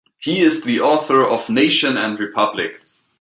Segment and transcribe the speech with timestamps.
[0.17, 2.81] He is the author of "Nation and Republic".